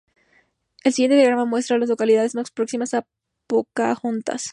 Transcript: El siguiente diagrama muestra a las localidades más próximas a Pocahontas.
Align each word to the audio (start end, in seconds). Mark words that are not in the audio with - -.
El 0.83 0.93
siguiente 0.93 1.17
diagrama 1.17 1.45
muestra 1.45 1.75
a 1.75 1.79
las 1.79 1.87
localidades 1.89 2.33
más 2.33 2.49
próximas 2.49 2.95
a 2.95 3.05
Pocahontas. 3.45 4.49